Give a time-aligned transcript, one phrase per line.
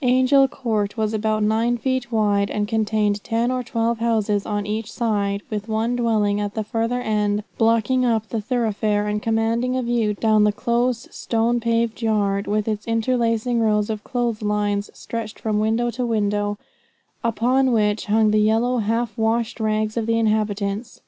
[0.00, 4.90] Angel Court was about nine feet wide, and contained ten or twelve houses on each
[4.90, 9.82] side, with one dwelling at the further end, blocking up the thoroughfare, and commanding a
[9.82, 15.38] view down the close, stone paved yard, with its interlacing rows of clothes lines stretched
[15.38, 16.56] from window to window,
[17.22, 21.02] upon which hung the yellow, half washed rags of the inhabitants.